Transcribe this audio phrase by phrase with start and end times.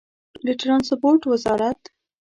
[0.45, 1.81] د ټرانسپورټ وزارت